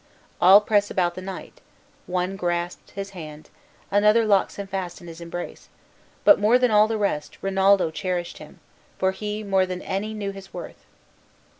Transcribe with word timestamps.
All 0.41 0.61
press 0.61 0.89
about 0.89 1.13
the 1.13 1.21
knight; 1.21 1.61
one 2.07 2.35
grasps 2.35 2.89
his 2.93 3.11
hand, 3.11 3.51
another 3.91 4.25
locks 4.25 4.55
him 4.55 4.65
fast 4.65 4.99
in 4.99 5.05
his 5.05 5.21
embrace; 5.21 5.69
but 6.23 6.39
more 6.39 6.57
than 6.57 6.71
all 6.71 6.87
the 6.87 6.97
rest, 6.97 7.37
Rinaldo 7.43 7.91
cherished 7.91 8.39
him, 8.39 8.59
for 8.97 9.11
he 9.11 9.43
more 9.43 9.67
than 9.67 9.83
any 9.83 10.15
knew 10.15 10.31
his 10.31 10.51
worth. 10.55 10.85